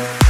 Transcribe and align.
Bye. 0.00 0.29